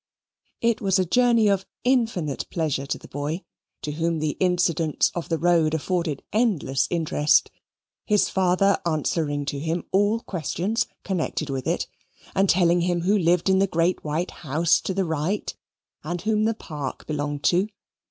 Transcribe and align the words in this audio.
It 0.61 0.81
was 0.81 0.97
a 0.97 1.05
journey 1.05 1.47
of 1.47 1.67
infinite 1.83 2.47
pleasure 2.49 2.87
to 2.87 2.97
the 2.97 3.07
boy, 3.07 3.43
to 3.83 3.91
whom 3.91 4.17
the 4.17 4.35
incidents 4.39 5.11
of 5.13 5.29
the 5.29 5.37
road 5.37 5.75
afforded 5.75 6.23
endless 6.33 6.87
interest, 6.89 7.51
his 8.07 8.27
father 8.27 8.79
answering 8.83 9.45
to 9.45 9.59
him 9.59 9.83
all 9.91 10.21
questions 10.21 10.87
connected 11.03 11.51
with 11.51 11.67
it 11.67 11.85
and 12.33 12.49
telling 12.49 12.81
him 12.81 13.01
who 13.01 13.15
lived 13.15 13.47
in 13.47 13.59
the 13.59 13.67
great 13.67 14.03
white 14.03 14.31
house 14.31 14.81
to 14.81 14.95
the 14.95 15.05
right, 15.05 15.55
and 16.03 16.23
whom 16.23 16.45
the 16.45 16.55
park 16.55 17.05
belonged 17.05 17.43
to. 17.43 17.67